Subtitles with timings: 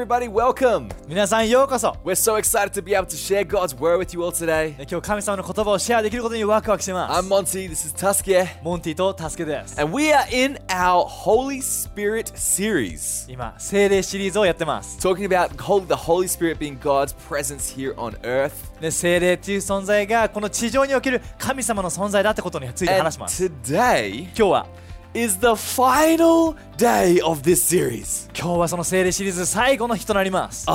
[0.00, 0.88] Everybody, welcome.
[1.06, 4.74] 皆さんようこそ We're so excited to be able to share God's word with you all today.
[4.90, 12.32] 今日神様の言葉をシェアできることにワクワクしてま I'm す Monty, this is Tuskia, モンティとタスケです and we are in our Holy Spirit
[12.34, 18.52] series, 今精霊シリーズをやってます talking about Hol- the Holy Spirit being God's presence here on earth.
[18.80, 24.66] で精霊っていう存在がこの地上における神様の存在だってことについて And 話します today 今日は
[25.14, 28.28] is the final day of this series.
[28.32, 30.66] 今日はその精霊シリーズ最後の日となります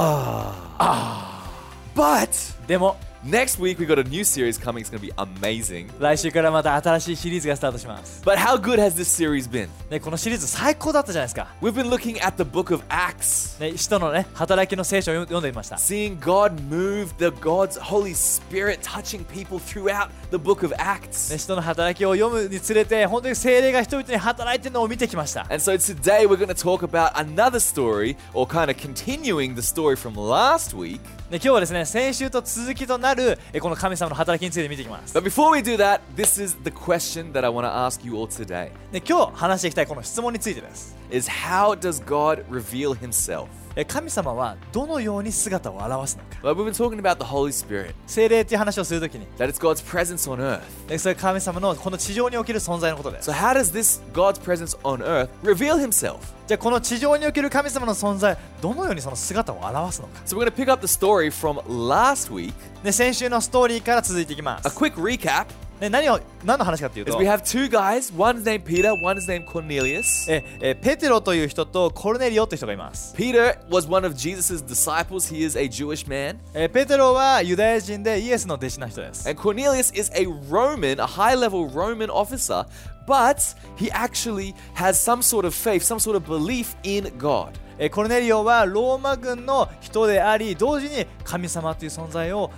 [1.95, 4.80] But でも next week, we got a new series coming.
[4.80, 5.88] It's going to be amazing.
[5.98, 9.68] 来週からまた新しいシリーズがスタートします But how good has this series been?
[9.90, 13.60] でこのシリーズ最高だったじゃないですか We've been looking at the book of Acts.
[13.60, 20.76] ね使徒のね働きの聖書を読読んでみました seeing God move the God's Holy Spirit touching people throughout the book of ね
[20.78, 21.36] Acts.
[21.38, 29.54] 使徒の働きを読むにつれて本当に精霊が人々に働いてるのを見てきました And so today we're going to talk about another story or kind of continuing
[29.54, 31.00] the story from last week.
[31.30, 37.71] で今日はですね先週と続きとな るえこの神様の働きについて見ていきます But before we do that, this is the question that I want to
[37.73, 43.47] ask you all today で今日話していきたいこの質問についてです is how does God reveal himself?
[43.75, 50.37] え神様はどのように姿を表すのか Well, we've been talking about the Holy Spirit, 精霊っていう話をするときに that it's God's presence on
[50.39, 50.61] earth.
[50.87, 56.19] でそれ神様のこの地上における存在のことです So how does this God's presence on earth reveal himself?
[56.47, 62.53] じゃあこの地上における神様の存在どのようにその姿を表すのか So we're going to pick up the story from last week.
[62.83, 65.47] で先週のストーリーから続いていきま A す quick recap
[65.80, 68.14] で何を何の話かっていう is と we have two guys.
[68.14, 70.30] One's named Peter, one is named Cornelius.
[70.30, 75.34] ええペテロという人とコルネリオという人がいます Peter was one of Jesus' disciples.
[75.34, 76.36] He is a Jewish man.
[76.52, 82.66] えペテロはユダヤ人でイエスの弟子な人です And Cornelius is a Roman, a high level Roman officer,
[83.05, 87.51] but he actually has some sort of faith, some sort of belief in God.
[87.91, 92.49] コルネリオはローマ軍の人であり、同時に神様という存在を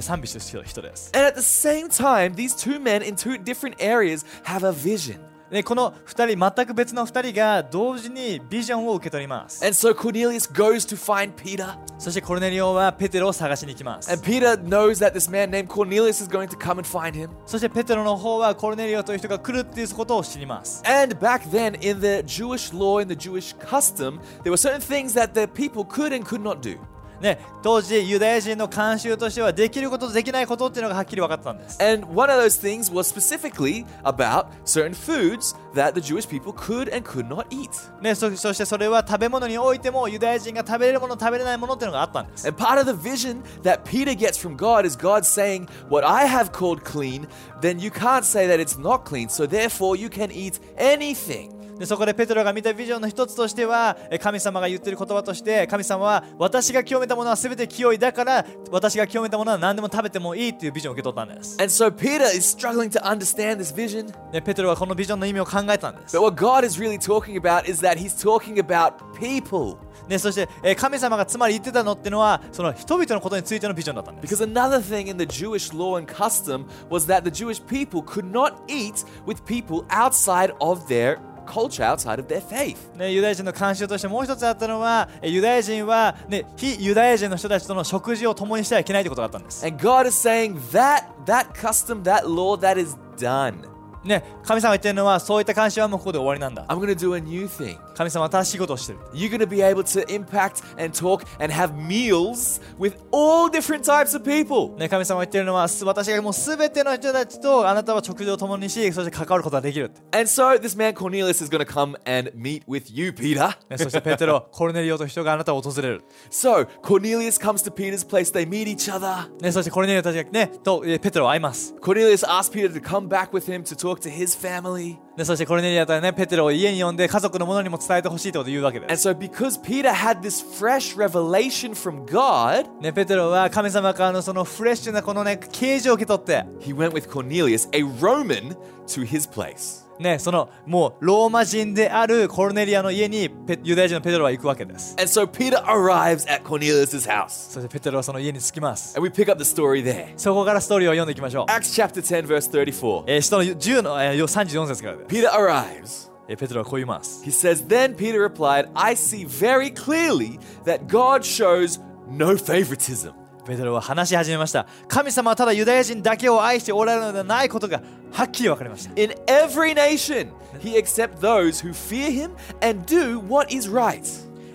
[0.00, 1.10] 賛美している人です。
[1.14, 5.29] And at the same time, these two men in two different areas have a vision.
[5.50, 11.76] でこの2人全く別の2人が同時にビジョンを受け取ります And so Cornelius goes to find Peter.
[11.98, 17.12] そしてコルネリオはペテロを探しに行きます And Peter knows that this man named Cornelius is going to come and find
[17.14, 17.30] him.
[17.46, 24.80] そしてペテロの方はコルネリオという人が来るっていうことを知ります And back then, in the Jewish law, in the Jewish custom, there were certain
[24.80, 26.78] things that the people could and could not do.
[27.21, 36.53] ね、当時ユダヤ人の慣習としてはできることとできないことっていうのがはっきり分かってたんです And one of those things was specifically about certain foods that the Jewish people
[36.53, 37.69] could and could not eat.
[38.01, 46.05] ね、そそしてそれは食べ物においてもユダヤ人が食べれるもの食べれないものっていうのがあったんです And part of the vision that Peter gets from God is God saying, What
[46.05, 47.27] I have called clean,
[47.61, 51.58] then you can't say that it's not clean, so therefore you can eat anything.
[51.80, 64.12] でそこでペテロが見たビジョンの一つとしてはえ神様が言ってる言葉として神様は私が清めたものは全て清いだから私が清めたものは何でも食べてもいいっていうビジョンを受け取ったんです And so Peter is struggling to understand this vision.
[64.30, 69.78] でペテロはこのビジョンの意味を考えたんです But what God is really talking about is that He's talking about people.
[70.06, 78.02] でそしてえ神様がつまり言ってたのってのはその人々のことについてのビジョンだったんです Because another thing in the Jewish law and custom was that the Jewish people
[78.02, 81.18] could not eat with people outside of their
[81.50, 82.76] culture, outside of their faith.
[82.96, 93.69] ね、ユダヤ人の慣習としてもう一つあったのはえユダヤ人は、ね、非ユダヤ人の人たちとの食事を共にしてはいけないということだったんです、And God is saying that that custom, that law, that is done.
[94.05, 97.79] ね、神様が言ってるのはそういった慣習はもうここで終わりなんだ I'm going to do a new thing.
[97.95, 103.49] 神様は新しいことをしてる You're going to be able to impact and talk and have meals with all
[103.49, 104.77] different types of people.
[104.77, 113.57] ね、神様が言ってるのはす私がもうすべての人たちとあなたは食事を共にしそして関わることができるって、 And so this man Cornelius is going to come and meet with you, Peter.
[113.69, 118.31] ね、そしてペテロコルネリオという人があなたを訪れる、 So Cornelius comes to Peter's place.
[118.31, 119.31] They meet each other.
[119.41, 124.97] ね、そしてコルネリオたちが、ね、とえペテロは会います Cornelius asks Peter to come back with him to talk to his family.
[125.17, 136.91] でそしてコルネリアとはねペテロを家に呼んで家族の者にも伝えてほしいってことを言うわけで And す so because Peter had this fresh revelation from God, ね、ペテロは神様からのそのフレッシュなこのね啓示を受け取って、 he went
[136.91, 138.55] with Cornelius, a Roman,
[138.87, 139.85] to his place.
[140.00, 147.28] ね、そのもうローマ人であるコルネリアの家にペユダヤ人のペテロは行くわけです And so Peter arrives at Cornelius's house.
[147.28, 150.14] そしてペテロはその家に着きます And we pick up the story there.
[150.16, 153.04] そこからストーリーを読んでいきましょう Acts chapter 10, verse 34.
[153.06, 156.10] えー、使徒の10の、えー、34節からで Peter arrives.
[156.28, 163.12] えーペテロはこう言います He says, Then Peter replied, I see very clearly that God shows no favoritism.
[163.46, 172.31] ペテロは話し始めました神様はただユダヤ人だけを愛しておられるのではないことが はっきり分かりました In every nation, he accepts those who fear him
[172.61, 174.01] and do what is right.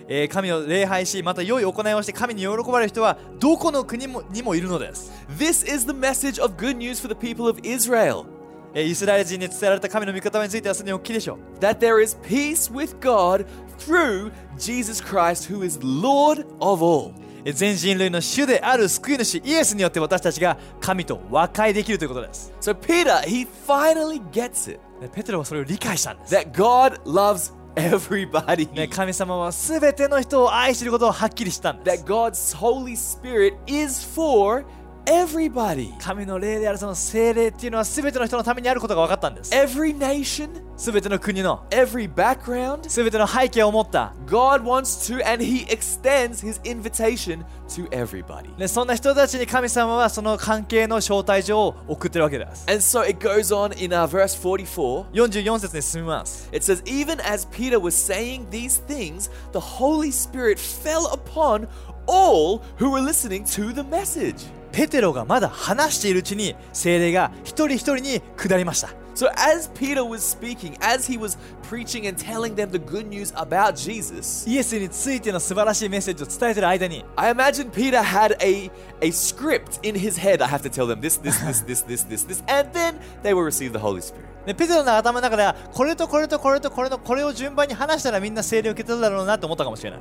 [0.07, 8.25] えー神を礼拝しまた良い行いをして神に喜ばれる人はどこの国もにもいるのです、 This is the message of good news for the people of Israel
[8.73, 13.45] えーイスラエル人に伝えられた神の御言葉についてはすでにお聞きでしょう that there is peace with God
[13.77, 17.13] through Jesus Christ, who is Lord of all.
[17.46, 22.52] えー全人類の主である救い主イエスによって私たちが神と和解できるということです。
[22.60, 24.80] So Peter, he finally gets it.
[25.00, 28.72] でペテロはそれを理解したんです、that God loves everybody.
[28.72, 32.02] ね、神様は全ての人を愛していることをはっきりしたんです。
[32.02, 34.64] That God's Holy Spirit is for
[35.05, 35.93] everybody.
[35.99, 47.43] 神の霊であるその精霊っていうのは全ての人のためにあることが分かったんです Every nation, 全ての国の every background, 全ての背景を持った、 God wants to, and He extends His invitation
[47.69, 48.55] to everybody.
[48.57, 55.05] ね、そんな人たちに神様はその関係の招待状を送ってるわけです And so it goes on in uh, verse 44.
[55.11, 61.67] 44節に進みます It says, Even as Peter was saying these things, the Holy Spirit fell upon
[62.07, 64.45] all who were listening to the message.
[64.75, 73.07] ペテロがまだ話しているうちに精霊が一人一人に下りました So, as Peter was speaking, as he was preaching and telling them the good
[73.07, 78.71] news about Jesus, イエスについての素晴らしいメッセージを伝えている間に I imagine Peter had a,
[79.01, 80.41] a script in his head.
[80.41, 83.33] I have to tell them this, this, this, this, this, this, this, and then they
[83.33, 84.25] will receive the Holy Spirit.
[84.46, 90.00] ねペテロの頭の中ではこれとこれとこれとこれのこれを順番に話したらみんな精霊を受け取るだろうなと思ったかもしれない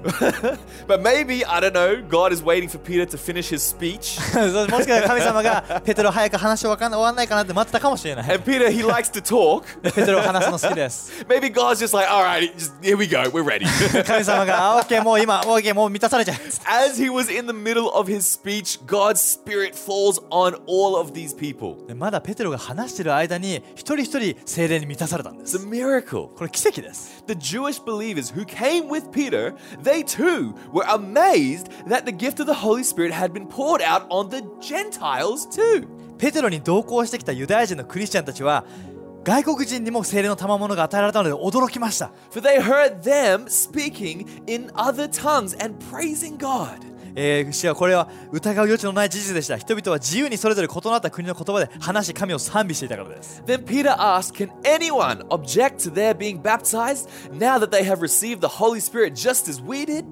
[0.87, 4.19] But maybe, I don't know, God is waiting for Peter to finish his speech.
[4.71, 9.63] もしかしたら神様がペテロ早く話終わかん終わんないかなって待ってたかもしれない And Peter, he likes to talk.
[9.81, 13.65] ペテロ話すの好きです Maybe God's just like, all right, just, here we go, we're ready.
[14.03, 16.35] 神様があ OK もう今 OK もう満たされちゃう
[16.67, 21.11] As he was in the middle of his speech, God's Spirit falls on all of
[21.13, 21.85] these people.
[21.87, 26.28] でまだペテロが話してる間に一人一人精霊に満たされたんで It's す a miracle.
[26.34, 32.40] これ奇跡です The Jewish believers who came with Peter, they too were amazed that the gift
[32.40, 35.86] of the Holy Spirit had been poured out on the Gentiles too.
[36.18, 38.64] ペテロに同行してきたユダヤ人のクリスチャンたちは
[39.24, 46.78] 外国人にも精霊の賜物が与えられたので驚きました For they heard them speaking in other tongues and praising God.
[47.15, 58.01] えー、主はこれは疑う余地のない事実でした人々は自由にそれぞれ異なった国の言葉で話し神を賛美していたからです Then Peter asked, Can anyone object to their being baptized now that they have
[58.01, 60.05] received the Holy Spirit just as we did?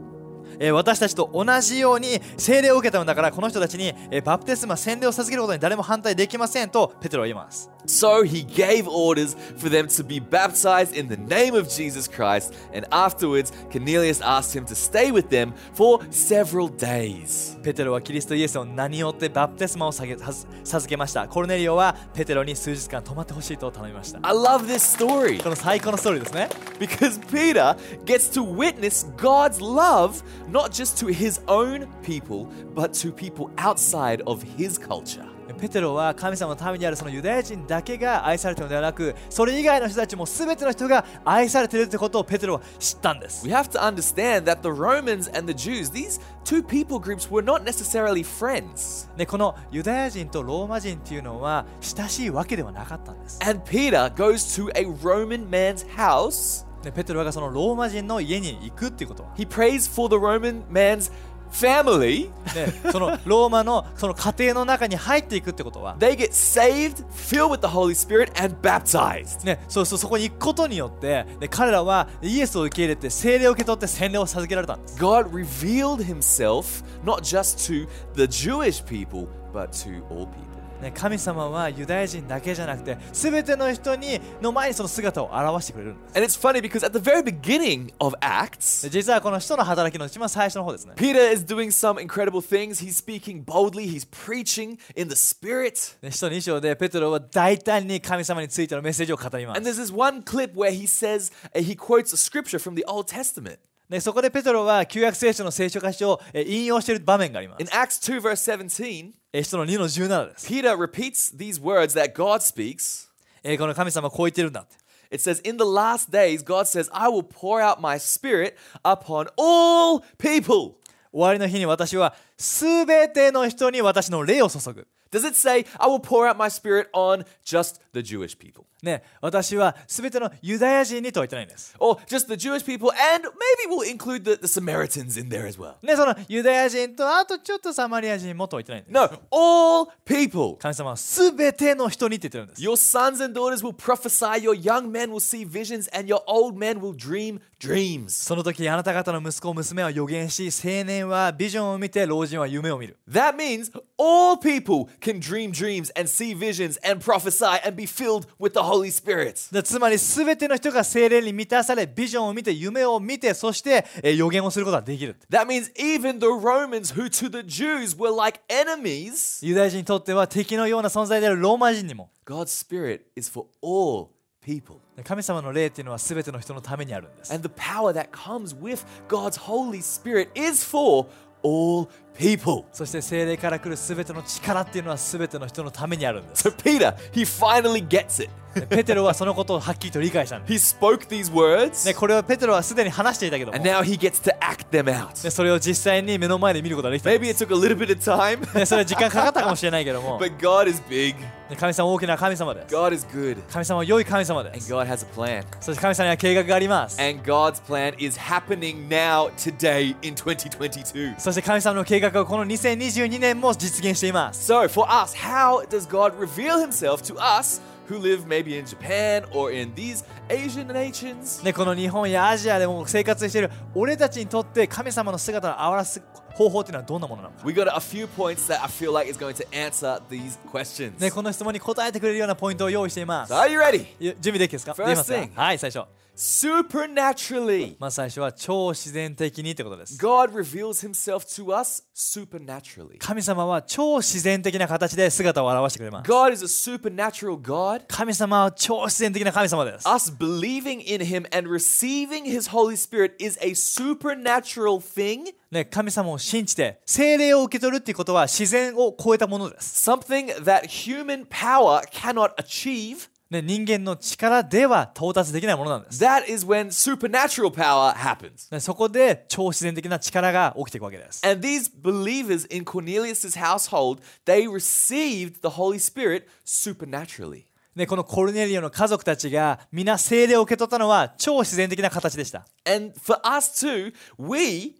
[0.60, 12.08] えー私たちと同じように聖霊を受けたのだからこの人たちに、えーバプテスマ洗礼を授けることに誰も反対できませんとペテロは言います So he gave orders for them to be baptized in the name of Jesus
[12.08, 17.60] Christ, and afterwards Cornelius asked him to stay with them for several days.
[17.62, 30.99] ペテロはキリストイエスの名によってバプテスマを授けましたコルネリオはペテロに数日間泊まってほしいと頼みました I love this story この最高のストーリーですね because Peter gets to witness God's love not just
[31.05, 35.27] to his own people, but to people outside of his culture.
[35.59, 47.31] ペテロは神様の民であるそのユダヤ人だけが愛されているのではなくそれ以外の人たちも全ての人が愛されているということをペテロは知ったんです We have to understand that the Romans and the Jews, these two people groups,
[47.31, 49.09] were not necessarily friends.
[49.17, 56.67] ね、このユダヤ人とローマ人っていうのは親しいわけではなかったんです、 And Peter goes to a Roman man's house.
[56.84, 61.12] ね、ペテロがそのローマ人の家に行くっていうことは、He prays for the Roman man's
[61.54, 62.30] family.
[62.56, 69.46] ね、そのローマのその家庭の中に入っていくってことは They get saved, filled with the Holy Spirit, and baptized.
[69.46, 80.63] ね、そうそうそこに行くことによって、ね、彼らはイエスを受け入れて聖霊を受け取って洗礼を授けられたんです God revealed himself not just to the Jewish people, but to all people.
[80.83, 91.69] ね、神様はユダヤ人だけじゃなくて全ての人にの前にその姿を表してくれるんです And it's funny because at the very beginning of Acts, で実はこの人の働きの一番最初の方ですね Peter is doing
[91.73, 92.81] some incredible things.
[92.81, 95.97] He's speaking boldly, he's preaching in the Spirit.
[96.01, 102.61] ね使徒2章でペテロは大胆に神様についてのメッセージを語りま And す there's this one clip where he says, uh, he quotes a scripture
[102.61, 103.59] from the Old Testament.
[103.93, 113.09] ね、そこでペテロは旧約聖書の聖書箇所をえ引用している場面があります In Acts 2, verse 17, え使徒の2の17です、 Peter repeats these words that God speaks.
[113.43, 114.77] えこの神様はこう言ってるんだって
[115.11, 119.29] It says, In the last days, God says, I will pour out my spirit upon
[119.39, 120.75] all people.
[121.11, 128.67] 終わりの日に私は全ての人に私の霊を注ぐ Does it say, I will pour out my spirit on just the Jewish people?
[128.83, 131.75] ね、私は全てのユダヤ人にとは言ってないんです。
[131.81, 135.59] or just the Jewish people, and maybe we'll include the, the Samaritans in there as
[135.59, 135.75] well.
[135.83, 138.95] ね、そのユダヤ人とあとちょっとサマリア人もとは言ってないんです。
[138.95, 140.57] No, all people.
[140.59, 142.63] 神様は全ての人にって言ってるんです。
[142.63, 146.57] Your sons and daughters will prophesy, your young men will see visions, and your old
[146.57, 148.11] men will dream dreams.
[148.11, 157.85] その時あなた方の息子娘は予言し青年はビジョンを見て老人は夢を見る That means all people can dream dreams and see visions and prophesy and be
[157.85, 159.54] filled with the Holy Spirit.
[159.54, 172.48] でつまり全ての人が精霊に満たされビジョンを見て夢を見てそして、えー予言をすることができる That means even the Romans, who to the Jews were like enemies, ユダヤ人にとっては敵のような存在であるローマ人にも God's
[172.48, 174.10] Spirit is for all
[174.42, 174.80] people.
[175.04, 181.08] 神様の霊っていうのは全ての人のためにあるんです And the power that comes with God's Holy Spirit is for
[181.44, 182.66] all people.
[182.72, 188.30] そして精霊から来る全ての力っていうのは全ての人のためにあるんです So Peter, he finally gets it.
[188.54, 195.24] でペテロはそのことをはっきりと理解したんで He spoke these words す、ね、これをペテロはすでに話していたけども、and now he gets to act them out.
[195.24, 201.16] ね、それを実際に目の前で見ることができたん Maybe で it took a little bit of time, す、ね、それは時間かかったかもしれないけども、ね but God is big.
[201.56, 203.38] 神様は大きな神様です God is good.
[203.52, 205.44] 神様は良い神様で And す God has a plan.
[205.60, 211.20] そして神様には計画があります And God's plan is happening now, today, in 2022.
[211.20, 218.66] そして神様の計画はこの2022年も実現しています So, for us, how does God reveal himself to us who live maybe in
[218.66, 221.44] Japan or in these Asian nations?
[221.44, 226.02] ね、この日本やアジアでも生活している俺たちにとって神様の姿を表す
[226.34, 231.00] 方法っていうのはどんなものなのか、We got a few points that I feel like is going to answer these questions.
[231.00, 233.86] ね、この質問に答えてくれるようなポイントを用意しています So, are you ready?
[234.00, 235.30] い準備できですか First thing.
[235.36, 237.76] はい最初 Supernaturally.
[237.80, 242.98] まず最初は超自然的にってことです God reveals himself to us supernaturally.
[243.00, 247.86] 神様は超自然的な形で姿を現してくれます God is a supernatural God.
[247.88, 260.28] 神様は超自然的な神様です Us believing in him and receiving his Holy Spirit is a supernatural thing, ね、神様を信じて精霊を受け取るっていうことは自然を超えたものです、something
[260.44, 263.10] that human power cannot achieve.
[263.34, 268.52] ね、人間の力では到達できないものなんです、That is when supernatural power happens.
[268.52, 277.46] ね、そこで超自然的な力が起きていくわけです And these believers in Cornelius's household, they received the Holy Spirit supernaturally.
[277.76, 282.46] ね、このコルネリオの家族たちが皆精霊を受け取ったのは超自然的な形でした。
[282.66, 284.76] And for us too, we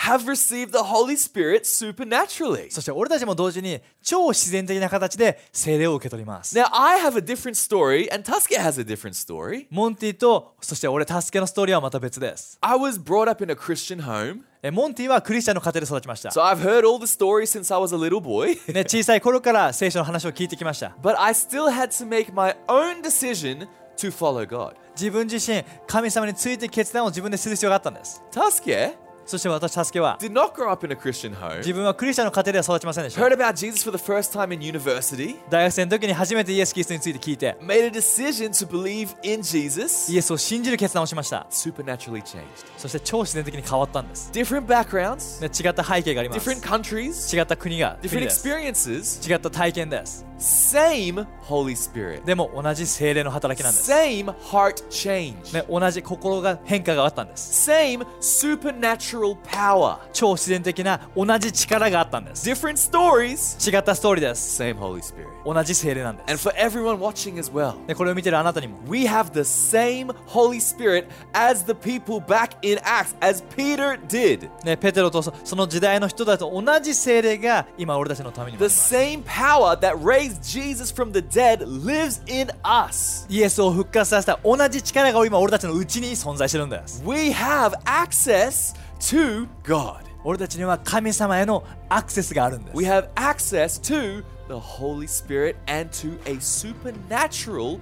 [0.00, 2.70] have received the Holy Spirit supernaturally.
[2.70, 6.58] そして俺たちも同時に超自然的な形で精霊を受け取ります。
[6.58, 9.66] Now, I have a different story, and Tusker has a different story.
[9.70, 12.56] モンティとそして俺助けのストーリーはまた別です。
[12.62, 16.30] I was brought up in a Christian home, えモンティはクリスチャンの家庭で育ちました。
[16.30, 18.58] so I've heard all the stories since I was a little boy.
[18.72, 20.96] ね、小さい頃から聖書の話を聞いてきました。
[21.02, 24.76] but I still had to make my own decision to follow God.
[24.96, 28.22] 自分自身、神様について決断を自分でする必要があったんです。
[28.32, 31.57] Tusker そして私、助けは did not grow up in a Christian home.
[31.57, 33.33] 自分はクリスチャンの家庭では育ちませんでした Heard。
[33.35, 35.35] about Jesus for the first time in university.
[35.49, 40.11] 大学生の時に初めてイエス・キリストについて聞いて、Made a decision to believe in Jesus.
[40.11, 41.47] イエスを信じる決断をしました。
[41.49, 42.43] Supernaturally changed.
[42.77, 44.29] そして超自然的に変わったんです。
[44.31, 46.49] Different backgrounds, ね、違った背景があります。
[46.49, 49.33] different countries, 違った国が国 different experiences.
[49.33, 52.23] 違った体験です Same Holy Spirit.
[52.25, 55.53] でも同じ精霊の働きなんです、Same heart change.
[55.53, 59.97] ね、同じ心が変化があったんです Same supernatural power.
[60.13, 63.75] 超自然的な同じ力があったんです Different stories.
[63.75, 65.34] 違ったストーリーです Same Holy Spirit.
[65.44, 67.74] 同じ精霊なんで And す for everyone watching as well.
[67.86, 73.98] でこれを見てるあなたにも We have the same Holy Spirit as the people back in Acts, as Peter
[74.08, 74.48] did.
[74.64, 83.26] ね、ペテロとそその時代の人たちと同じ精霊が今俺たちのためにもあり The ます same power that raised Jesus from the dead lives in us.
[83.28, 90.00] イエスを復活させた同じ力が今俺たちのうちに存在してるんです We have access to God.
[90.22, 97.79] 俺たちには神様へのアクセスがあるんです We have access to the Holy Spirit and to a supernatural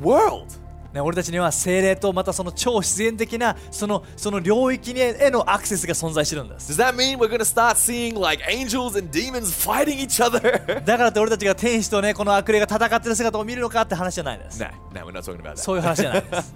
[0.00, 0.58] world.
[0.92, 10.84] ね、俺たちには精霊とまたその超自然的なそのその領域にへのアクセスが存在してるんです Does that mean we're to start seeing like angels and demons fighting each other?
[10.84, 15.56] だからって俺たちが天使とねこの悪霊が戦ってる姿を見るのかって話じゃないです nah, nah, we're not talking about that.
[15.56, 16.52] そういう話じゃないです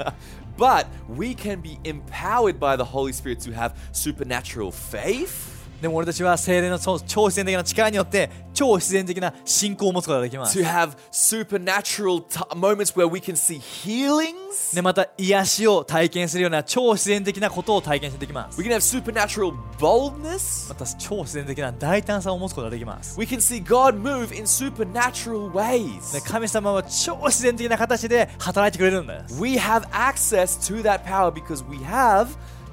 [0.59, 5.55] but we can be empowered by the Holy Spirit to have supernatural faith.
[5.80, 10.64] でも俺たちは精霊のそう超自然的な力によって超自然的な信仰を持つことができます to。
[10.64, 14.75] have supernatural moments where we can see healings.
[14.75, 20.68] でまた癒しを体験するような超自然的なことを体験してできます We can have supernatural boldness.
[20.68, 26.26] また超自然的な大胆さを持つことができます We can see God move in supernatural で ways.
[26.26, 32.28] 神様は超自然的な形で働いてくれるんです We have access to that power because we have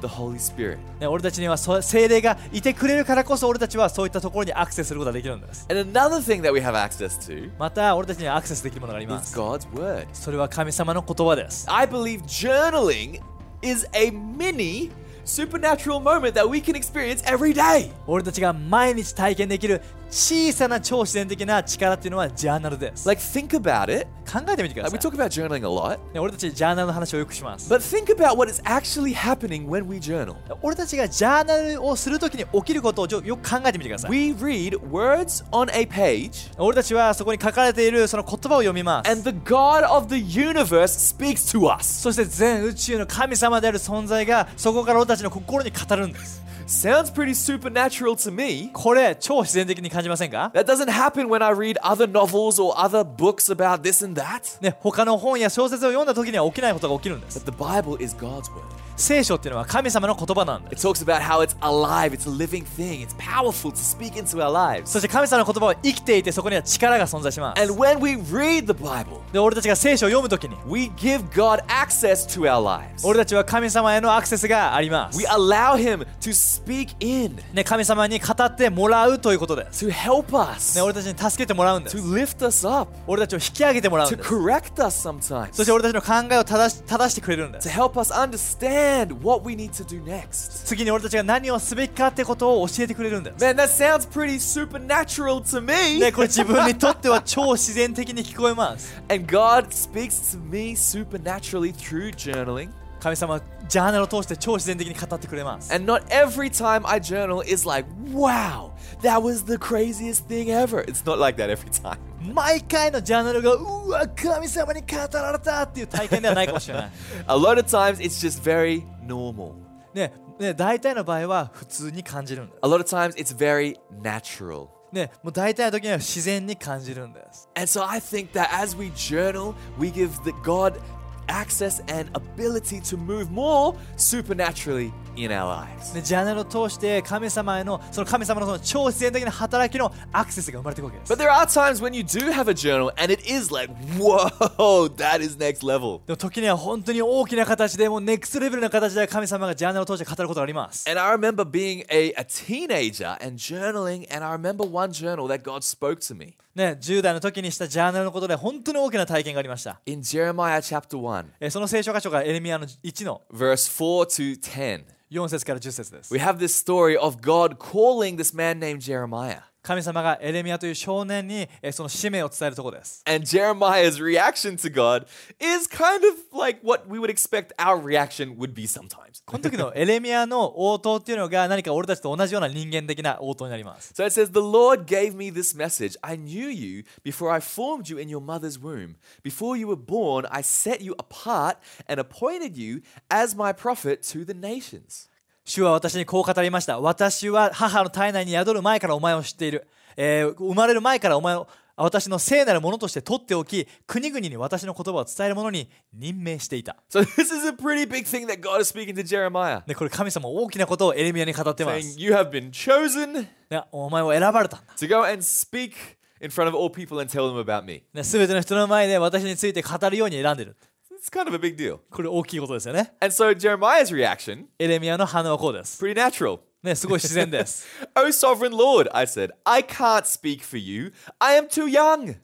[0.07, 0.77] the Holy Spirit.
[1.00, 10.07] ね俺たちにはそ精霊がいてくれるからこそ俺たちはそういったところにアクセスすることができるんです And another thing that we have access to また俺たちにはアクセスできるものがありま is す God's Word.
[10.13, 13.22] それは神様の言葉です I believe journaling
[13.62, 14.91] is a mini
[15.25, 17.89] supernatural moment that we can experience every day.
[18.07, 19.81] 俺たちが毎日体験できる
[20.13, 23.08] 小さな超自然的な力っていうのはジャーナルです。
[23.08, 24.05] Like, think about it.
[24.32, 25.01] 考えてみてくださ we い。
[25.01, 27.74] talk about journaling a lot, ね俺たちジャーナルの話をよくします。
[27.74, 30.36] but think about what is actually happening when we journal.
[30.62, 34.12] 俺たちがジャーナルをするときに起きることをよく考えてみてください。
[34.12, 39.12] We read words on a page, 俺たちはそこに書かれているその言葉を読みます。
[39.12, 42.01] and the God of the universe speaks to us.
[42.03, 46.42] そして全宇宙の神様である存在がそこから俺たちの心に語るんです。
[46.66, 48.70] Sounds pretty supernatural to me.
[48.75, 54.20] これ超自然的に感じませんか That doesn't happen when I read other novels or other books about this and
[54.20, 54.60] that.
[54.60, 58.62] ね、他の本や小説を読んだ時には起きないことが起きるんです But the Bible is God's word.
[58.96, 63.76] 聖書っていうのは神様の言葉なんで It す talks about how it's alive, it's a living thing, it's powerful to
[63.76, 64.87] speak into our lives.
[64.87, 73.06] そして神様の言葉は生きていてそこには力が存在します And when we read the Bible, で俺たちが聖書を読むときに we give God access to our lives.
[73.06, 82.67] 俺たちは神様へのアクセスがあります We allow Him to speak in, ね、神様に語ってもらうということです、to help us, ね、俺たちに助けてもらうんで to す lift us
[82.67, 89.55] up, 俺たちを引き上げてもらうん to です correct us sometimes, そして俺たちの考えを正し正してくれるんで to す help us understand what we
[89.55, 90.65] need to do next.
[90.65, 96.00] 次に俺たちが何をすべきかってことを教えてくれるんです Man, that sounds pretty supernatural to me.
[96.00, 102.69] ね、これ自分にとっては超自然的に聞こえます And God speaks to me supernaturally through journaling.
[103.02, 108.72] 神様はジャーナルを通して超自然的に語ってくれます And not every time I journal is like, wow,
[109.02, 110.80] that was the craziest thing ever.
[110.80, 111.98] It's not like that every time.
[112.34, 116.90] 毎回のジャーナルがうわ神様に語られたっていう体験ではないかもしれない
[117.28, 119.52] A lot of times it's just very normal.
[119.94, 124.68] ねね大体の場合は普通に感じるんです A lot of times it's very natural.
[124.90, 130.81] ねもう大体の時には自然に感じるんです And so I think that as we journal, we give the God
[131.28, 135.94] access and ability to move more supernaturally in our lives.
[135.94, 143.72] ね、ジャーナルを通して神様へのその神様のその超自然的な働きのアクセスが生まれていくわけです But there are times when you do have a journal and it is like,
[143.98, 146.00] whoa, that is next level.
[146.07, 155.26] でも時には本当に大きな形でもうネクストレベルな形で神様がジャーナルを通して語ることがあります And I remember being a, a teenager and journaling, and I remember one journal
[155.28, 156.37] that God spoke to me.
[156.55, 166.97] ね10代の時にしたジャーナルのことで本当に大きな体験がありました In Jeremiah chapter 1, えーその聖書箇所がエレミアの1の verse 4 to 10, 4節から10節です we have this story
[166.99, 169.41] of God calling this man named Jeremiah.
[169.62, 175.07] 神様がエレミアという少年にえーその使命を伝えるところです And Jeremiah's reaction to God
[175.38, 179.22] is kind of like what we would expect our reaction would be sometimes.
[179.26, 185.96] この時のエレミアの応答っていうのが何か俺たちと同じような人間的な応答になります So it says, The Lord gave me this message.
[186.02, 188.96] I knew you before I formed you in your mother's womb.
[189.22, 194.24] Before you were born, I set you apart and appointed you as my prophet to
[194.24, 195.09] the nations.
[195.45, 196.79] 主は私にこう語りました。
[196.79, 199.67] 私は母の体内に宿る前からお前を知っている。
[199.97, 206.77] えー生まれる前からお前を私の聖なるものとして取っておき、国々に私の言葉を伝える者に任命していた。
[206.89, 209.63] So this is a pretty big thing that God is speaking to Jeremiah.
[209.65, 211.99] で、これ神様大きなことをエレミアに語ってま Saying, す。
[211.99, 213.12] You have been chosen
[213.49, 214.73] ねお前を選ばれたんだ。
[214.77, 215.73] to go and speak
[216.21, 217.84] in front of all people and tell them about me.
[217.93, 220.56] ね、全ての人の前で私について語るように選んでる。
[221.03, 221.79] It's kind of a big deal.
[221.91, 222.93] これ大きいことですよね。
[223.01, 225.83] And so Jeremiah's reaction, エレミアの反応はこうです。
[225.83, 226.39] pretty natural.
[226.63, 227.67] ね、すごい自然です。
[227.93, 230.93] Oh, sovereign Lord, I said, I can't speak for you.
[231.19, 232.15] I am too young.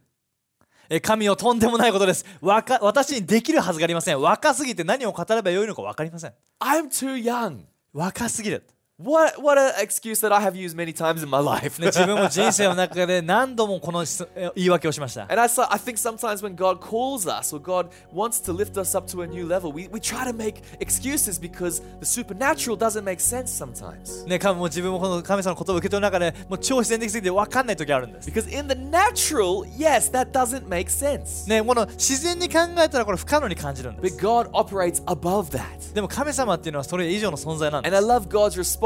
[0.87, 2.25] え神よとんでもないことです。
[2.39, 4.21] わか私にできるはずがありません。
[4.21, 6.33] 若すぎて何を語ればよいのか分かりません。
[6.61, 7.65] I'm too young.
[7.91, 8.63] 若すぎる。
[8.98, 11.80] What what an excuse that I have used many times in my life.
[11.80, 15.22] ね、自分も人生の中で何度もこのしえ言い訳をしました。
[15.22, 18.78] And I, saw, I think sometimes when God calls us or God wants to lift
[18.80, 22.76] us up to a new level, we, we try to make excuses because the supernatural
[22.78, 24.24] doesn't make sense sometimes.
[24.28, 28.30] ね、神も自分もこの神様の言葉を受け取る中でもう超自然的すぎて分かんない時あるんです。
[28.30, 31.48] Because in the natural, yes, that doesn't make sense.
[31.48, 34.24] ね、この自然に考えたらこれ不可能に感じるんで But す。
[34.24, 35.92] God operates above that.
[35.92, 38.84] でも神様っていうのはそれ以上の存在なんで And I love God's response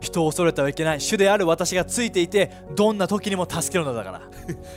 [0.00, 1.00] 人を恐れてはいけない。
[1.00, 4.20] 主である私がついていて、どんな時にも助けるのだから。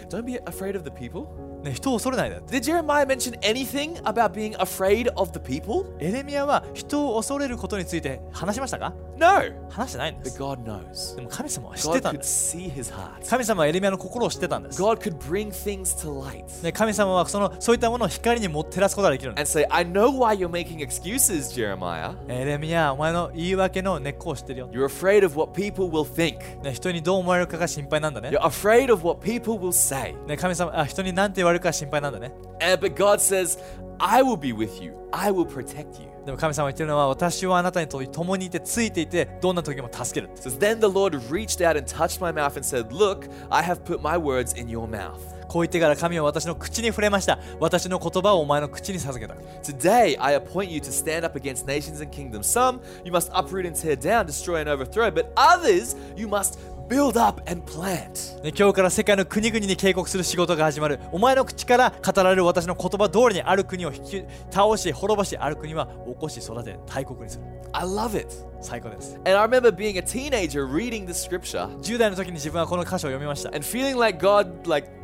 [0.09, 1.27] Don't be afraid of the people.
[1.63, 2.37] ね、人を恐れないで。
[2.47, 5.85] Did Jeremiah mention anything about being afraid of the people?
[5.99, 9.27] エレミアは人を恐れることについて話しましたか No.
[9.69, 10.41] 話してないんで But す。
[10.41, 11.15] God knows.
[11.17, 12.57] でも神様は知って God たん could です。
[12.57, 13.29] see his heart.
[13.29, 14.81] 神様はエレミアの心を知ってたんです。
[14.81, 22.13] God could bring things to light ね、神様はそのそういったものを光にも照らすことができるんで and say, I know why you're making excuses, Jeremiah.
[22.13, 22.17] す。
[22.29, 24.69] エレミア、お前の言い訳の根っこを知ってるよ。
[24.71, 26.62] You're afraid of what people will think.
[26.62, 30.14] ね、人にどう思われるかが心配なんだね You're。afraid of what people will say.
[30.26, 32.32] ね、神様あ人に何て言われるか心配なんだね。
[32.60, 33.58] And, but God says,
[33.98, 34.94] I will be with you.
[35.12, 36.08] I will protect you.
[36.26, 40.32] でも神様が言ってるのは私はあなたにと共にいてついていてどんな時も助ける。
[40.34, 43.62] It says, Then the Lord reached out and touched my mouth and said, Look, I
[43.62, 45.20] have put my words in your mouth.
[45.51, 47.37] こう言ってから神は私の口に触れました。
[47.59, 49.37] 私の言葉をお前の口に授けた。
[49.61, 52.43] Today I appoint you to stand up against nations and kingdoms.
[52.43, 57.21] Some you must uproot and tear down, destroy and overthrow, but others you must build
[57.21, 58.41] up and plant.
[58.43, 61.01] ね、今日から世界の国々に警告する仕事が始まる。
[61.11, 67.43] お前の口から語られる私の言葉通りにある国を引き倒し、滅ぼし、ある国は起こし、育て、大国にする。
[67.73, 68.33] I love it.
[68.61, 69.15] 最高です。
[69.25, 73.49] And I remember being a teenager reading the scripture 10代の時に自分はこの箇所を読みました。
[73.49, 75.00] and feeling like God, like,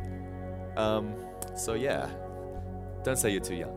[0.78, 1.04] um,
[1.56, 2.08] so yeah,
[3.04, 3.68] don't say you're too young.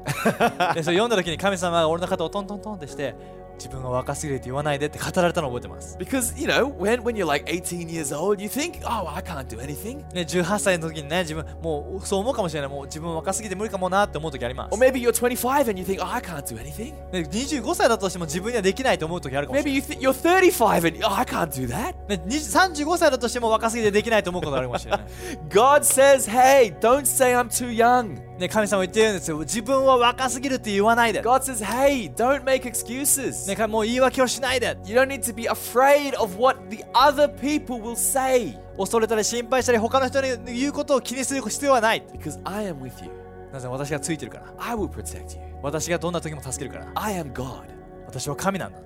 [0.74, 3.16] でそれ読んだ時に神様が俺の肩をトントントンってして
[3.62, 5.98] 自分が若すぎるって言わないでって語られたのを覚えてます。
[6.00, 9.60] Because, you know, when, when you're like 18 years old, you think, oh, I can't do
[9.60, 9.98] anything.
[10.14, 12.70] ね、18歳の時にね、自分、もうそう思うかもしれない。
[12.70, 14.78] もう自分若すぎて無理かもなって思う時あります Or。
[14.78, 16.94] maybe you're 25 and you think, oh, I can't do anything.
[17.12, 20.02] ね、25歳だとしても自分にはできないと思う時あるかもしれ Maybe ない。
[20.02, 21.94] you th- you're 35 and, oh, I can't do that.
[22.08, 25.02] ね、20 35歳だとしても若すぎてできないと思うことあるかもしれない。
[25.50, 28.20] God says, hey, don't say I'm too young.
[28.42, 29.38] ね、神様言ってるんですよ。
[29.38, 31.22] 自分は若すぎるって言わないで。
[31.22, 33.48] God says, hey, don't make excuses.
[33.48, 34.76] ね、もう言い訳をしないで。
[34.84, 42.04] You don't need to be afraid of what the other people will say 恐れたり心配したり他の人に言うことを気にする必要はない。
[42.14, 43.12] because I am with you.
[43.54, 44.46] なぜ私がついてるから。
[44.58, 45.56] I will protect you.
[45.62, 46.92] 私がどんな時も助けるから。
[46.96, 47.81] I am God.
[48.11, 48.79] 私は神なんだ。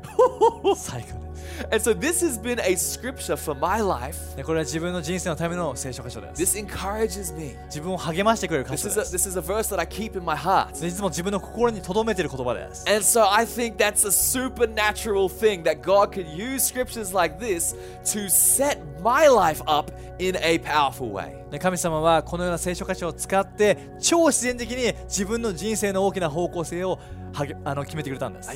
[0.76, 1.30] 最高です。
[1.72, 4.36] And so this has been a scripture for my life.
[4.36, 6.42] ね、これは自分の人生のための聖書箇所です。
[6.42, 7.56] This encourages me.
[7.66, 9.16] 自分を励ましてくれる箇 This 所 is a, です。
[9.16, 10.80] this is a verse that I keep in my heart.
[10.80, 12.88] でいつも自分の心に留めている言葉です。
[12.88, 17.76] And so I think that's a supernatural thing that God could use scriptures like this
[18.04, 21.43] to set my life up in a powerful way.
[21.59, 26.99] 神様はこのような聖書箇所を使って超自然的に自分の人生の大きな方向性を
[27.33, 28.49] はげあの決めてくれたんです。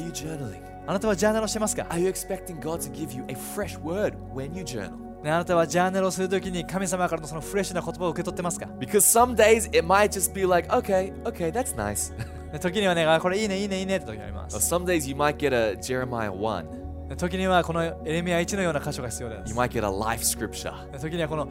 [0.88, 1.86] あなたはジャーナルをしてますか？
[5.22, 10.68] あなたはジャーナルをするときに神様からのそのフレッシュな言葉を受け取ってますか？Because some days it might just be like,
[12.60, 14.56] 時にはね、これいいね、いいね、いいねってます。
[14.74, 14.86] Or、some
[17.48, 18.70] はこのエレミア1のよ
[20.98, 21.02] す。
[21.02, 21.50] 時にはこの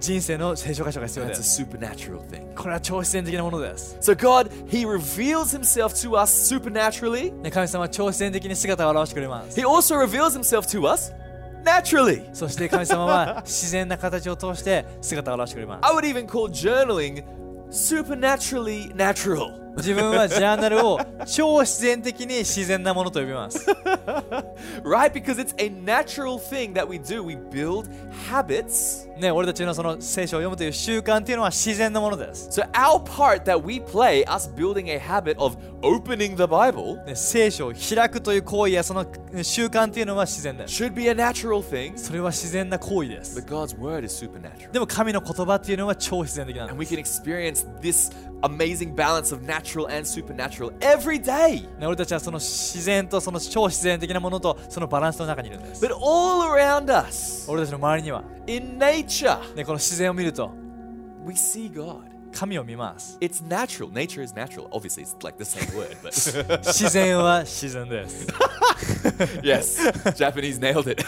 [0.00, 1.62] 人生の聖書箇所が必要で That's a す。
[1.62, 2.54] supernatural thing.
[2.54, 3.98] これは超自然的なものです。
[4.00, 7.32] So God, He reveals Himself to us supernaturally.
[7.42, 9.60] ね、神様は超自然的に姿を現してくれます。
[9.60, 11.12] He also reveals Himself to us
[11.64, 12.28] naturally.
[12.32, 15.86] そして神様は自然な形を通して姿を現してくれます。
[15.86, 17.22] I would even call journaling
[17.70, 19.63] supernaturally natural.
[19.77, 23.69] 自分はジャーナルを超自然的に自然なものと呼びます。
[24.83, 25.11] Right?
[25.11, 27.23] Because it's a natural thing that we do.
[27.23, 27.89] We build
[28.29, 29.05] habits.
[29.17, 32.49] ね、俺たちのその聖書を読むという習慣っていうのは自然なものです。
[32.49, 39.05] So, our part that we play, us building a habit of opening the Bible, ね、聖書を開くという行為やその
[39.41, 40.83] 習慣っていうのは自然です。
[40.83, 41.97] should be a natural thing.
[41.97, 43.39] それは自然な行為です。
[43.39, 44.71] But God's word is supernatural.
[44.71, 46.93] でも神の言葉っていうのは超自然的なん And で we す。
[46.93, 48.11] can experience this
[48.45, 51.67] amazing balance of natural and supernatural every day.
[51.79, 55.85] ね、俺たちはその自然とその超自然的なものとそのバランスの中にいるんです。
[55.85, 60.51] But all around us, 俺たちの周りには、in nature, ね、この自然を見ると
[61.25, 62.14] we see God.
[62.35, 63.17] 神を見ます。
[63.21, 63.91] It's natural.
[63.91, 64.67] Nature is natural.
[64.71, 66.11] Obviously, it's like the same word, but
[66.65, 68.27] 自然は自然です。
[69.41, 69.77] yes,
[70.15, 71.01] Japanese nailed it.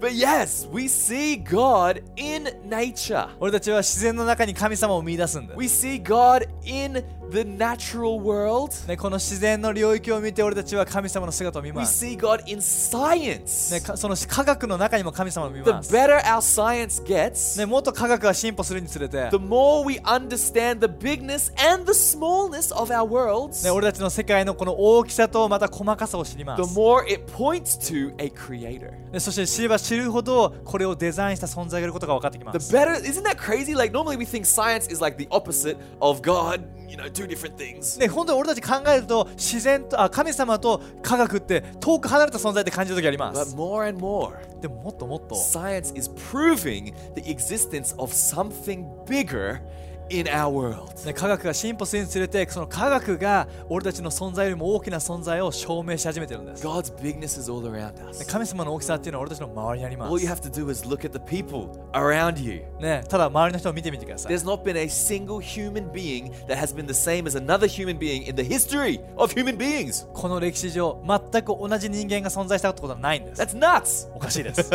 [0.00, 3.28] but yes, we see God in nature.
[3.38, 5.58] 俺たちは自然の中に神様を見出すんです。
[5.58, 13.74] We see God in the natural world, ね、この自然の領域を見て俺たちは神様の姿を見 we ます、see God in science.
[13.74, 21.92] ね、かその科学の中にも神様を見 The ます better our science gets, ね、もっと科学が進歩するにつれて、the more we understand the bigness and the
[21.92, 28.92] smallness of our worlds, ね、俺たちの世界のこの大きさとまた細かさを知りま the す、more it points to a creator.
[29.10, 33.74] ね、そして知れば知るほどこれをデザインした存在がいることが分かってきま The す better, isn't that crazy?
[33.74, 37.56] Like, normally we think science is like the opposite of God, you know, two different
[37.56, 37.98] things.
[37.98, 49.60] ね、本当に俺たち考えると自然とあ神様と科学って遠く離れた存在って感じる時ありま But す more and more, でももっともっと science is proving the existence of something bigger
[50.10, 50.92] in our world.
[51.04, 58.26] ね、科学が進歩するにつれてその科学が俺たちの存在よりも大きな存在を証明し始めてるんです、ね God's bigness is all around us.
[58.26, 62.62] 神様の大きさっていうのは俺たちの周りにありま All you す、have to do is look at the people around you.
[62.80, 67.66] ね、ただ周りの人を見てみてください There's not been a single human being that has been the same as another
[67.66, 70.06] human being in the history of human beings.
[70.12, 74.08] この歴史上全く同じ人間が存在したことはないんです That's nuts.
[74.14, 74.70] おかしいです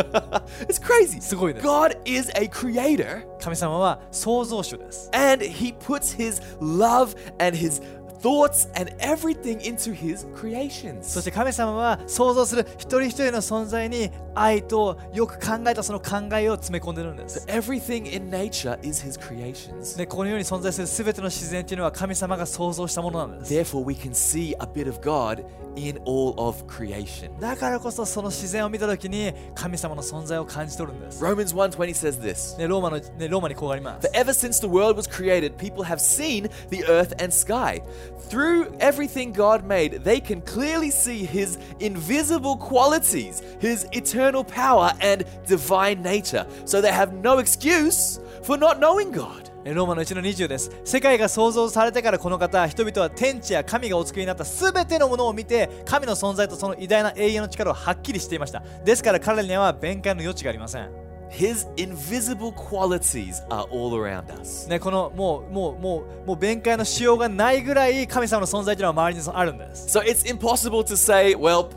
[0.68, 1.20] it's crazy.
[1.20, 7.80] すごいです God is a creator 神様は創造主です and he puts his love and his
[8.23, 11.03] thoughts and everything into his そ creations.
[11.03, 17.45] して神様は創造する一人一人の存在に愛とよく考えたその考えを詰め込んでるんです。
[17.47, 19.97] Everything in nature is his creations.
[19.97, 23.53] でこの世に存在する全ての自然っていうのは神様が創造したものなんです。
[23.53, 25.43] Therefore, we can see a bit of God
[25.75, 27.39] in all of creation.
[27.39, 31.23] だからこそその自然を見た時に神様の存在を感じ取るんです。
[31.23, 32.57] Romans 1:20 says this.
[32.57, 37.81] ね、ローマの、ね、ローマにこうあります For。ever since the world was created, people have seen the earth and sky.
[38.28, 45.24] Through everything God made, they can clearly see His invisible qualities, His eternal power, and
[45.46, 46.46] divine nature.
[46.64, 49.50] So they have no excuse for not knowing God.
[49.64, 50.70] ローマの1の20です。
[50.84, 58.62] 世界が創造されてからこの方、人々は天地や神がお作りになった全てのものを見て、神の存在とその偉大な永遠の力をはっきりしていました。
[58.84, 61.03] ですから彼らには弁解の余地がありません。
[61.36, 64.68] His invisible qualities are all around us.
[64.68, 69.98] ね、このもうもうもうもう弁解のしようがないぐらい神様の存在というのは周りにあるんです。
[69.98, 71.68] So it's impossible to say, well,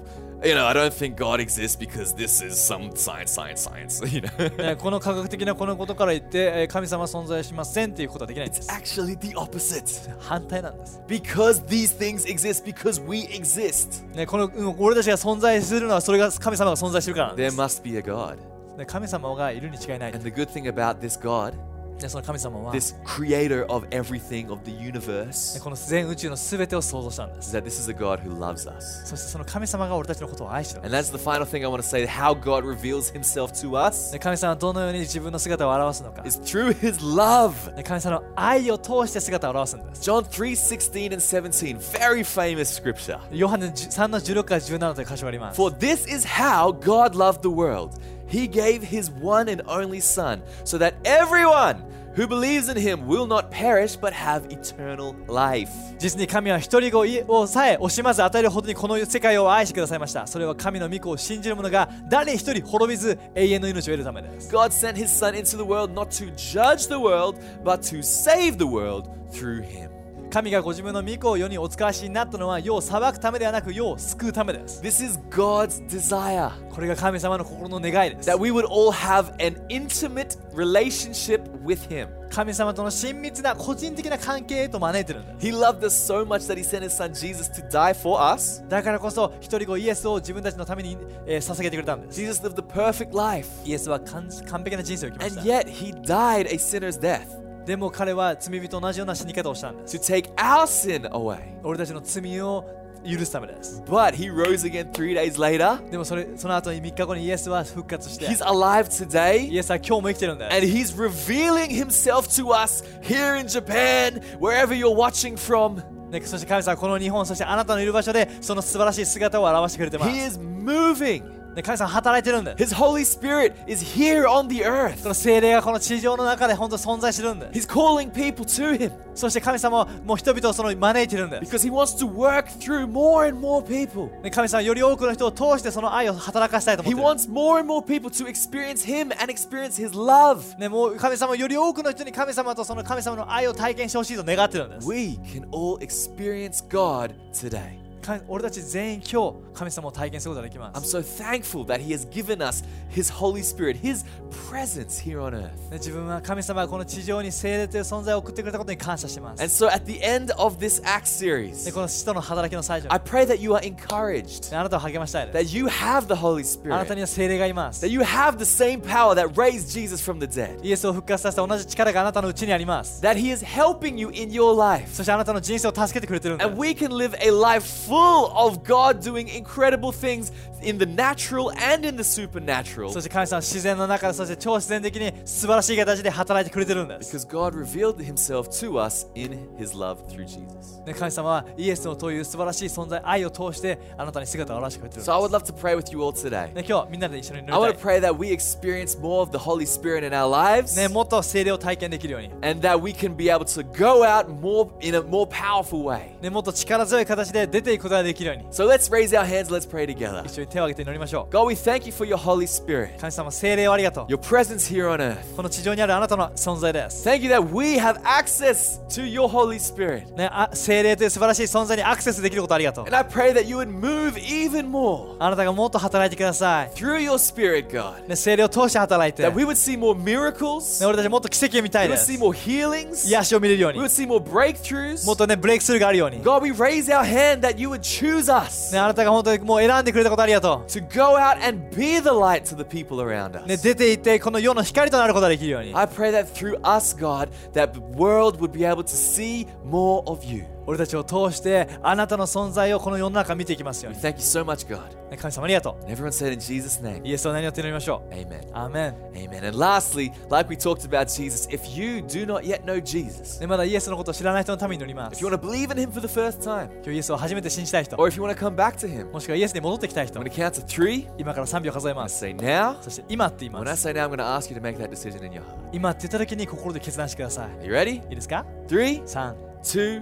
[0.44, 4.06] you know, I don't think God exists because this is some science, science, science.
[4.08, 8.70] You know, ね、この科学的なこのことから言って、えー神様は存在しませんっていうことはできないんで it's す。
[8.70, 10.12] actually the opposite.
[10.20, 11.02] 反対なんです。
[11.08, 17.82] Because these things exist, because we exist, ね、このうん俺たちが存在するのはそれが神様が存在してるからなんで there す。
[17.82, 18.38] must be a God.
[18.77, 20.15] ね、神様がいるに違いない。
[20.15, 21.55] And the good thing about this God,
[22.01, 27.57] ね、その神様は、ね、 this creator of everything of the universe, この全宇宙の全てを創造したんで is す。
[27.57, 29.07] that this is a God who loves us.
[29.07, 33.53] そしてその神様が俺たちのことを愛してるん And で that's the final thing I want to say how God reveals himself
[33.63, 34.13] to us す。
[34.15, 36.23] ね、神様はどのように自分の姿を表すのか。
[36.27, 37.75] is through his love.
[37.75, 40.11] ね、神様の愛を通して姿を表すんです。
[40.11, 43.21] John 3 16 and 17, very famous scripture.
[43.31, 45.57] ヨハネ3の16から17という箇所があります。
[45.57, 47.91] For this is how God loved the world.
[48.29, 51.85] He gave his one and only Son, so that everyone
[52.15, 55.71] who believes in him will not perish but have eternal life.
[55.99, 60.27] 実に神は一人子をさえ惜しまず与えるほどにこの世界を愛してくださいました。
[60.27, 64.55] それは神の御子を信じる者が誰一人滅びず永遠の命を得るためです。
[64.55, 68.59] God sent his Son into the world not to judge the world, but to save
[68.59, 69.91] the world through him.
[70.38, 74.84] 神がご自分の御子を世にお使わしになったのは世を裁くためではなく世を救うためです。
[74.84, 78.38] This is God's desire これが神様の心の願いです that。
[78.38, 82.08] we would all have an intimate relationship with him.
[82.30, 85.48] 神様との親密な個人的な関係へと招いてるんです。
[85.48, 88.64] He loved us so much that he sent his son Jesus to die for us.
[88.70, 92.22] だからこそ一人子イエスを自分たちのために、えー捧げてくれたんです。
[92.22, 93.48] Jesus lived the perfect life.
[93.66, 101.39] イエスは完完璧な人生を生きま And した yet he died a sinner's death でも彼は罪人と同じような死に方をしたんです to take our sin away.
[101.63, 102.65] 俺たちの罪を
[103.05, 105.89] 許すためです But he rose again three days later.
[105.91, 109.49] でもそれその後に3日後にイエスは復活して He's alive today.
[109.49, 115.83] イエスは今日も生きてるんだよ And he's revealing himself to us here in Japan, wherever you're watching from.
[116.11, 121.36] ね、そして神様はこの日本そしてあなたのいる場所でその素晴らしい姿を表してくれてます He is moving.
[121.58, 124.98] ね、神様は働いてるんだよ His Holy Spirit is here on the earth.
[124.98, 133.40] その精霊がこの地上の中で本当に存在してるんだよ He's calling people to him そして神様はもう人々をその招いてるんだよ because he wants to work through more and
[133.40, 134.12] more people.
[134.22, 140.60] ね神様はより多くの人を通してその愛を働かしたいと思 He ってる wants more and more people to experience him and experience his love.
[140.60, 147.87] ね、もう神様はより多くの人に神様とその神様の愛を体験してほしいと願ってるんです We can all experience God today.
[148.07, 154.05] か俺たち全員今日神様を体験することができま I'm す so thankful that He has given us His Holy Spirit, His
[154.51, 155.71] presence here on earth.
[155.71, 163.25] で自分は神様がこの地上に聖霊という存在を送ってくれたことに感謝してま And す so at the end of this Acts で series, この使徒の働きの最初 I pray
[163.25, 166.43] that you are encouraged, あなたを励ましたいです that you have the Holy
[166.75, 170.59] あなた Spirit, には聖霊がいます that you have the same power that raised Jesus from the dead,
[170.67, 174.89] イエスを復活させた同じ力があなたのうちにあります that He is helping you in your life.
[174.93, 180.87] そしてあなたの人生を助けてくれてるんです And we can live a life full of God doing incredible things in the
[180.87, 189.99] natural and in the supernatural そして神様は自然の中でそして超自然的に素晴らしい形で働いてくれてるんです because God revealed Himself to us in His love
[190.09, 190.83] through Jesus.
[190.87, 196.51] ね神様はイエスのという素晴らしい存在愛を通してあなたに姿を現してくれてるん So I would で love to pray with you all today.
[196.51, 200.07] す、ね、今日みんなで一緒に祈 I り want た to pray that we experience more of the Holy Spirit
[200.07, 204.95] in our lives い、ね、もっと聖霊を体験できるように、 and that we can be able to go out more in
[204.95, 206.21] a more powerful way.
[206.21, 210.25] ね、もっと力強い形で出て いくことができるように So let's raise our hands, let's pray together.
[210.27, 215.37] 一緒に手を挙げて祈りましょ God, we thank you for your Holy Spirit, う神様聖霊をありがとう your presence here on earth.
[215.37, 220.15] この地上にあるあなたの存在です Thank you that we have access to your Holy Spirit.
[220.17, 228.07] ね、あ聖霊という素晴らしい存在にアクセスできることありがとう And I pray that you would move even more あなたがもっと働いてください、 through your Spirit, God.
[228.09, 232.33] ね、聖霊を通して働いて、 That ね、 we would see more miracles, 俺たちもっと奇跡を見た we い would です see more
[232.33, 235.07] healings, 癒しを見れるよう we に would see more breakthroughs.
[235.07, 241.43] もっとねブレイクスルーがあるように、ね、 God, we raise our hand that you would choose us あなたが本当にもう選んでくれたことありがと to go out
[241.47, 243.63] and be the light to the people around う、ね、 us.
[243.63, 249.47] 出て行ってこの世の光となることができるように I pray that through us, God, that the world would be able to see
[249.65, 250.45] more of you.
[250.68, 254.82] 俺たちを通してあなたの存在をこの世の中見ていきますように、thank you so much, God.
[255.10, 258.42] ね、神様ありがと And everyone said in Jesus' name, うイエスを何をって祈りましょう Amen.
[258.52, 259.48] アーメン Amen.
[259.48, 265.08] And lastly, like we talked about Jesus, if you do not yet know Jesus, ね、まだイエスのことを知らない人のために祈りま
[265.08, 268.18] if す you want to believe in Him for the first time, 今日イエスを初めて信じたい人 or if
[268.18, 271.08] you want to come back to Him, もしくはイエスに戻ってきたい人 I'm going to count to three.
[271.18, 272.82] 今から3秒数えます say now.
[272.82, 274.90] そして今って言い When ま I す say now, I'm going to ask you to make that
[274.90, 275.70] decision in your heart.
[275.72, 278.10] 今って言った時に心で決断してください Are you ready?
[278.10, 280.02] いいですか Three, 3 two, 2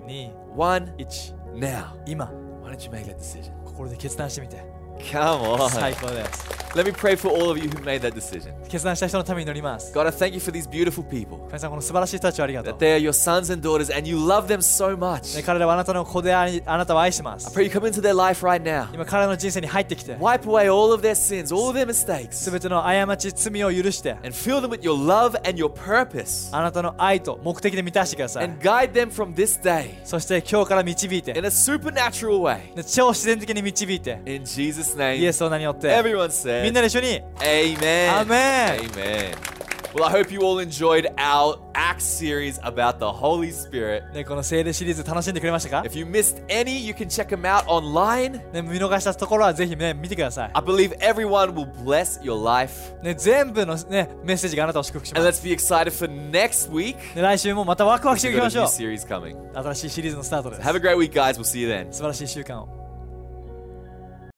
[0.56, 0.94] one.
[0.98, 1.96] 1 Now.
[2.06, 2.26] 今
[2.62, 3.52] Why don't you make that decision?
[3.66, 4.64] 心で決断してみて
[5.00, 5.70] Come on.
[5.70, 8.52] 最高です Let me pray for all of you who made that decision.
[8.68, 11.38] 決断した人のために祈ります God, I thank you for these beautiful people.
[11.48, 15.38] 神様この素晴らしい人たちをありがとう That they are your sons and daughters and you love them so much.
[15.38, 16.46] ね彼らはあなたの子であ
[16.78, 18.94] なたを愛してま I す pray you come into their life right now.
[18.94, 24.68] 今彼らの人生に入ってきて Wipe away all of their sins, all of their mistakes, すべての過ち罪を許して and fill them
[24.68, 26.54] with your love and your purpose.
[26.54, 32.76] あなたの愛と目的で満たしてください And guide them from this day そして今日から導いて in a supernatural way.
[32.76, 35.27] ね超自然的に導いて In Jesus' イ name.
[35.29, 38.27] エスの名によって Everyone みん said, なで一緒に Amen.
[38.27, 38.81] Amen.
[38.93, 39.61] Amen.
[39.93, 44.05] Well, I hope you all enjoyed our Acts series about the Holy Spirit.
[44.15, 48.41] ねこの聖霊シリーズ楽しんでくれましたか If you missed any, you can check them out online.
[48.53, 52.95] ね見逃したところはぜひね見てください I believe everyone will bless your life.
[53.03, 56.95] ね全部のねメッセージがあなたを祝福しま And す let's be excited for next week.
[57.17, 59.53] ね来週もまたワクワクしてい We've き got ま a しょ new う series coming.
[59.61, 61.37] 新しいシリーズのスタートです Have a great week, guys.
[61.37, 61.91] We'll see you then.
[61.93, 62.69] 素晴らしい週間を